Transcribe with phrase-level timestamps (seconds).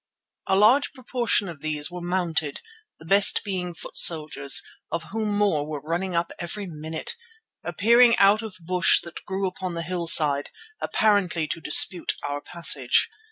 [0.47, 2.59] A large proportion of these were mounted,
[2.97, 7.15] the best being foot soldiers, of whom more were running up every minute,
[7.63, 10.49] appearing out of bush that grew upon the hill side,
[10.81, 13.11] apparently to dispute our passage.